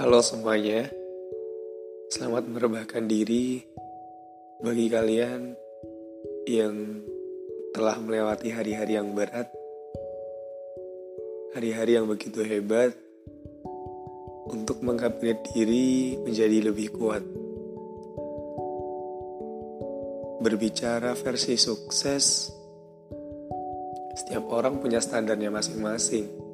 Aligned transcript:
Halo 0.00 0.24
semuanya, 0.24 0.88
selamat 2.08 2.48
merebahkan 2.48 3.04
diri 3.04 3.60
bagi 4.64 4.88
kalian 4.88 5.52
yang 6.48 7.04
telah 7.76 8.00
melewati 8.00 8.48
hari-hari 8.48 8.96
yang 8.96 9.12
berat, 9.12 9.52
hari-hari 11.52 12.00
yang 12.00 12.08
begitu 12.08 12.40
hebat 12.40 12.96
untuk 14.48 14.80
mengupgrade 14.80 15.44
diri 15.52 16.16
menjadi 16.16 16.72
lebih 16.72 16.96
kuat. 16.96 17.20
Berbicara 20.40 21.12
versi 21.12 21.60
sukses, 21.60 22.48
setiap 24.16 24.48
orang 24.48 24.80
punya 24.80 25.04
standarnya 25.04 25.52
masing-masing 25.52 26.49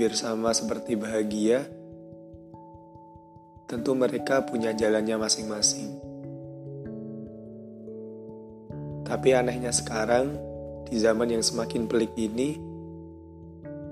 hampir 0.00 0.16
sama 0.16 0.48
seperti 0.56 0.96
bahagia, 0.96 1.60
tentu 3.68 3.92
mereka 3.92 4.48
punya 4.48 4.72
jalannya 4.72 5.20
masing-masing. 5.20 5.92
Tapi 9.04 9.28
anehnya 9.36 9.68
sekarang, 9.68 10.40
di 10.88 10.96
zaman 10.96 11.36
yang 11.36 11.44
semakin 11.44 11.84
pelik 11.84 12.16
ini, 12.16 12.56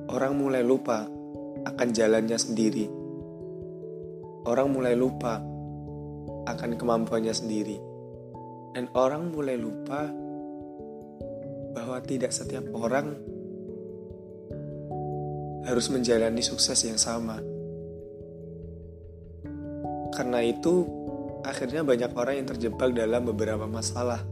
orang 0.09 0.33
mulai 0.33 0.65
lupa 0.65 1.05
akan 1.69 1.89
jalannya 1.93 2.41
sendiri. 2.41 2.89
Orang 4.49 4.73
mulai 4.73 4.97
lupa 4.97 5.45
akan 6.49 6.71
kemampuannya 6.81 7.37
sendiri. 7.37 7.77
Dan 8.73 8.89
orang 8.97 9.29
mulai 9.29 9.61
lupa 9.61 10.09
bahwa 11.77 12.01
tidak 12.01 12.33
setiap 12.33 12.65
orang 12.73 13.38
harus 15.69 15.93
menjalani 15.93 16.41
sukses 16.41 16.81
yang 16.89 16.97
sama. 16.97 17.37
Karena 20.17 20.41
itu, 20.41 20.89
akhirnya 21.45 21.85
banyak 21.85 22.11
orang 22.17 22.35
yang 22.41 22.49
terjebak 22.49 22.97
dalam 22.97 23.29
beberapa 23.29 23.69
masalah, 23.69 24.25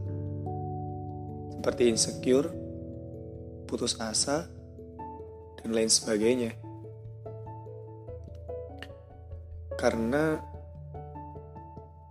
seperti 1.53 1.93
insecure, 1.93 2.49
putus 3.69 4.01
asa, 4.01 4.49
dan 5.61 5.69
lain 5.69 5.93
sebagainya. 5.93 6.57
Karena 9.77 10.41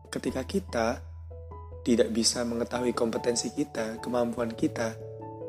ketika 0.07 0.47
kita 0.47 0.89
tidak 1.83 2.15
bisa 2.15 2.47
mengetahui 2.47 2.95
kompetensi 2.95 3.51
kita, 3.51 3.99
kemampuan 3.99 4.55
kita, 4.55 4.95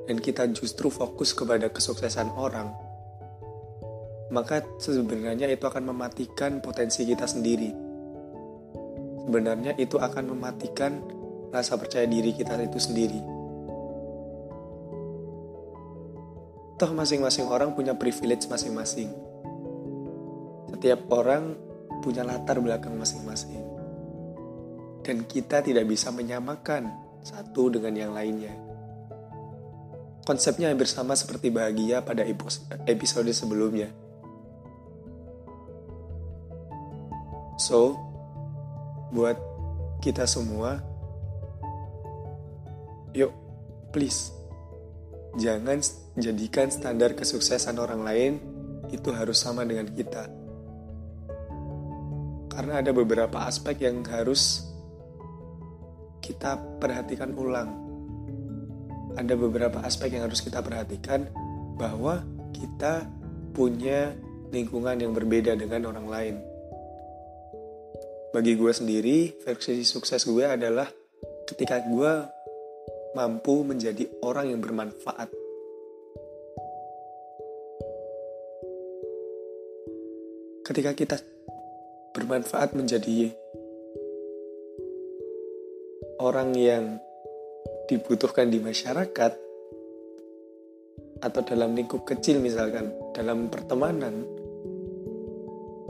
dan 0.10 0.18
kita 0.18 0.50
justru 0.50 0.90
fokus 0.90 1.38
kepada 1.38 1.70
kesuksesan 1.70 2.34
orang, 2.34 2.87
maka 4.28 4.60
sebenarnya 4.76 5.48
itu 5.48 5.64
akan 5.64 5.88
mematikan 5.88 6.60
potensi 6.60 7.08
kita 7.08 7.24
sendiri. 7.24 7.72
Sebenarnya 9.24 9.76
itu 9.80 9.96
akan 10.00 10.36
mematikan 10.36 11.00
rasa 11.52 11.80
percaya 11.80 12.04
diri 12.08 12.36
kita 12.36 12.60
itu 12.60 12.80
sendiri. 12.80 13.20
Toh 16.78 16.92
masing-masing 16.94 17.48
orang 17.48 17.74
punya 17.74 17.96
privilege 17.96 18.46
masing-masing. 18.52 19.10
Setiap 20.76 21.10
orang 21.10 21.58
punya 22.04 22.22
latar 22.22 22.60
belakang 22.60 22.94
masing-masing. 23.00 23.64
Dan 25.02 25.24
kita 25.24 25.64
tidak 25.64 25.88
bisa 25.88 26.12
menyamakan 26.12 26.92
satu 27.24 27.72
dengan 27.72 27.96
yang 27.96 28.12
lainnya. 28.12 28.52
Konsepnya 30.28 30.68
hampir 30.68 30.92
sama 30.92 31.16
seperti 31.16 31.48
bahagia 31.48 32.04
pada 32.04 32.28
episode 32.84 33.32
sebelumnya 33.32 34.07
So, 37.58 37.98
buat 39.10 39.34
kita 39.98 40.30
semua, 40.30 40.78
yuk, 43.18 43.34
please, 43.90 44.30
jangan 45.42 45.82
jadikan 46.14 46.70
standar 46.70 47.18
kesuksesan 47.18 47.82
orang 47.82 48.02
lain 48.06 48.34
itu 48.94 49.10
harus 49.10 49.42
sama 49.42 49.66
dengan 49.66 49.90
kita. 49.90 50.30
Karena 52.54 52.86
ada 52.86 52.94
beberapa 52.94 53.42
aspek 53.50 53.90
yang 53.90 54.06
harus 54.06 54.62
kita 56.22 56.62
perhatikan 56.78 57.34
ulang. 57.34 57.74
Ada 59.18 59.34
beberapa 59.34 59.82
aspek 59.82 60.14
yang 60.14 60.30
harus 60.30 60.46
kita 60.46 60.62
perhatikan 60.62 61.26
bahwa 61.74 62.22
kita 62.54 63.10
punya 63.58 64.14
lingkungan 64.54 65.02
yang 65.02 65.18
berbeda 65.18 65.58
dengan 65.58 65.90
orang 65.90 66.06
lain 66.06 66.36
bagi 68.36 68.60
gue 68.60 68.72
sendiri 68.72 69.40
versi 69.40 69.84
sukses 69.88 70.28
gue 70.28 70.44
adalah 70.44 70.88
ketika 71.48 71.80
gue 71.88 72.12
mampu 73.16 73.64
menjadi 73.64 74.06
orang 74.22 74.52
yang 74.52 74.62
bermanfaat. 74.62 75.32
Ketika 80.68 80.92
kita 80.92 81.18
bermanfaat 82.12 82.76
menjadi 82.76 83.32
orang 86.20 86.52
yang 86.60 87.00
dibutuhkan 87.88 88.52
di 88.52 88.60
masyarakat 88.60 89.32
atau 91.18 91.42
dalam 91.42 91.74
lingkup 91.74 92.04
kecil 92.06 92.44
misalkan 92.44 92.94
dalam 93.16 93.50
pertemanan 93.50 94.37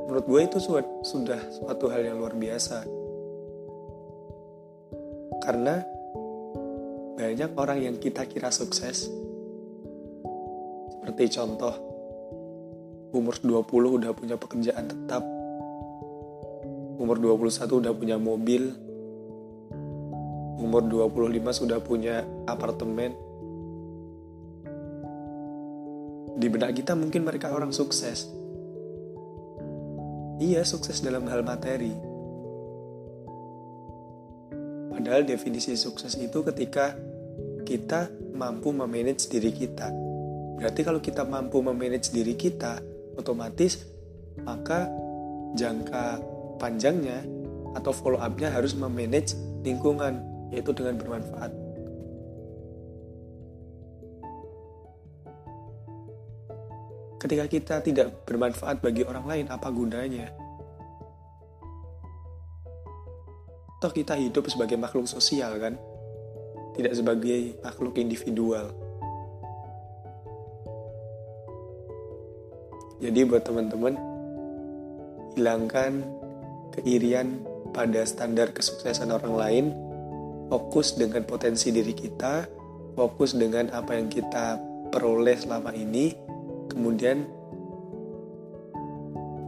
menurut 0.07 0.23
gue 0.23 0.41
itu 0.47 0.57
sudah 1.03 1.41
suatu 1.51 1.91
hal 1.91 2.07
yang 2.07 2.15
luar 2.15 2.31
biasa. 2.31 2.87
Karena 5.43 5.83
banyak 7.19 7.51
orang 7.59 7.79
yang 7.83 7.95
kita 7.99 8.23
kira 8.23 8.47
sukses. 8.47 9.11
Seperti 10.95 11.23
contoh 11.35 11.75
umur 13.11 13.35
20 13.43 13.99
udah 13.99 14.11
punya 14.15 14.39
pekerjaan 14.39 14.87
tetap. 14.87 15.27
Umur 16.97 17.19
21 17.19 17.83
udah 17.83 17.91
punya 17.91 18.15
mobil. 18.15 18.71
Umur 20.57 20.87
25 20.87 21.51
sudah 21.51 21.83
punya 21.83 22.23
apartemen. 22.47 23.11
Di 26.39 26.47
benak 26.47 26.79
kita 26.79 26.95
mungkin 26.95 27.27
mereka 27.27 27.51
orang 27.51 27.75
sukses 27.75 28.46
Iya, 30.37 30.61
sukses 30.61 31.01
dalam 31.01 31.25
hal 31.25 31.41
materi. 31.41 31.89
Padahal 34.93 35.25
definisi 35.25 35.73
sukses 35.73 36.13
itu 36.17 36.45
ketika 36.45 36.93
kita 37.65 38.09
mampu 38.37 38.69
memanage 38.69 39.29
diri 39.33 39.49
kita. 39.49 39.89
Berarti 40.57 40.81
kalau 40.85 41.01
kita 41.01 41.25
mampu 41.25 41.61
memanage 41.61 42.13
diri 42.13 42.37
kita, 42.37 42.81
otomatis 43.17 43.81
maka 44.45 44.89
jangka 45.57 46.21
panjangnya 46.61 47.25
atau 47.73 47.89
follow 47.93 48.21
up-nya 48.21 48.53
harus 48.53 48.77
memanage 48.77 49.33
lingkungan, 49.65 50.21
yaitu 50.53 50.69
dengan 50.73 51.01
bermanfaat. 51.01 51.66
Ketika 57.17 57.45
kita 57.49 57.75
tidak 57.81 58.29
bermanfaat 58.29 58.77
bagi 58.77 59.01
orang 59.01 59.25
lain, 59.25 59.45
apa 59.49 59.73
gunanya? 59.73 60.29
Toh 63.81 63.89
kita 63.89 64.13
hidup 64.17 64.45
sebagai 64.49 64.77
makhluk 64.77 65.09
sosial 65.09 65.57
kan? 65.57 65.77
Tidak 66.77 66.93
sebagai 66.93 67.57
makhluk 67.65 67.97
individual. 67.97 68.69
Jadi 73.01 73.19
buat 73.25 73.45
teman-teman, 73.45 73.93
hilangkan 75.37 76.01
keirian 76.73 77.41
pada 77.73 78.01
standar 78.05 78.53
kesuksesan 78.53 79.13
orang 79.13 79.33
lain, 79.37 79.65
fokus 80.49 80.97
dengan 80.97 81.25
potensi 81.25 81.69
diri 81.69 81.93
kita, 81.93 82.49
fokus 82.97 83.37
dengan 83.37 83.69
apa 83.73 83.93
yang 83.97 84.09
kita 84.09 84.57
peroleh 84.89 85.37
selama 85.37 85.73
ini, 85.77 86.13
Kemudian 86.67 87.25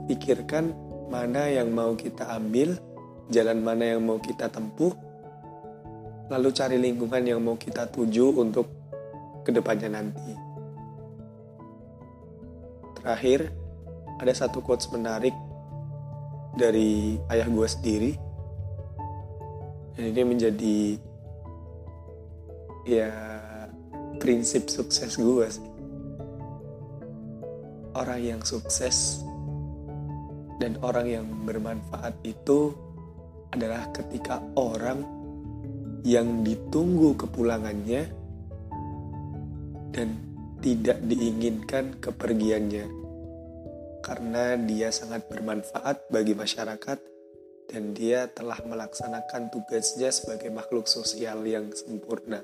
pikirkan 0.09 0.73
mana 1.09 1.45
yang 1.49 1.69
mau 1.69 1.93
kita 1.93 2.25
ambil, 2.33 2.77
jalan 3.29 3.61
mana 3.61 3.93
yang 3.93 4.01
mau 4.01 4.17
kita 4.17 4.49
tempuh, 4.49 4.93
lalu 6.33 6.49
cari 6.53 6.77
lingkungan 6.81 7.21
yang 7.25 7.41
mau 7.41 7.57
kita 7.57 7.89
tuju 7.89 8.33
untuk 8.41 8.69
ke 9.45 9.53
depannya 9.53 9.89
nanti. 9.89 10.33
Terakhir, 12.97 13.49
ada 14.17 14.33
satu 14.33 14.65
quotes 14.65 14.89
menarik 14.89 15.33
dari 16.57 17.21
ayah 17.29 17.47
gue 17.47 17.67
sendiri. 17.69 18.11
Dan 19.93 20.15
ini 20.15 20.21
menjadi 20.25 20.79
ya 22.87 23.11
prinsip 24.17 24.71
sukses 24.71 25.19
gue 25.19 25.45
sih 25.45 25.68
orang 27.95 28.21
yang 28.21 28.41
sukses 28.43 29.23
Dan 30.59 30.75
orang 30.83 31.07
yang 31.07 31.25
bermanfaat 31.47 32.19
itu 32.27 32.75
adalah 33.55 33.89
ketika 33.95 34.43
orang 34.59 35.07
yang 36.03 36.43
ditunggu 36.43 37.15
kepulangannya 37.15 38.11
dan 39.95 40.09
tidak 40.59 40.99
diinginkan 41.07 41.95
kepergiannya 42.03 42.99
karena 43.99 44.55
dia 44.55 44.91
sangat 44.91 45.27
bermanfaat 45.27 46.07
bagi 46.11 46.35
masyarakat 46.35 46.99
dan 47.69 47.93
dia 47.93 48.25
telah 48.31 48.57
melaksanakan 48.65 49.53
tugasnya 49.53 50.09
sebagai 50.09 50.49
makhluk 50.49 50.89
sosial 50.89 51.45
yang 51.45 51.69
sempurna. 51.69 52.41